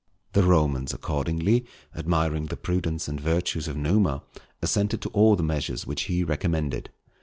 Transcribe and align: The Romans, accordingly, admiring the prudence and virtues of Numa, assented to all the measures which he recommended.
The 0.33 0.41
Romans, 0.41 0.95
accordingly, 0.95 1.63
admiring 1.95 2.47
the 2.47 2.57
prudence 2.57 3.07
and 3.07 3.21
virtues 3.21 3.67
of 3.67 3.77
Numa, 3.77 4.23
assented 4.59 4.99
to 5.03 5.09
all 5.09 5.35
the 5.35 5.43
measures 5.43 5.85
which 5.85 6.05
he 6.05 6.23
recommended. 6.23 6.89